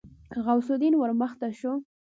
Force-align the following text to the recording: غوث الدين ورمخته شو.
غوث 0.43 0.67
الدين 0.73 0.93
ورمخته 0.97 1.47
شو. 1.59 1.71